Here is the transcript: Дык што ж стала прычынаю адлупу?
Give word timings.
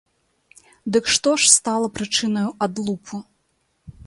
Дык 0.95 1.05
што 1.15 1.29
ж 1.43 1.51
стала 1.57 1.93
прычынаю 1.99 2.47
адлупу? 2.69 3.23